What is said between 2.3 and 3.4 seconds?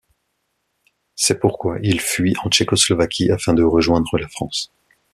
en Tchécoslovaquie,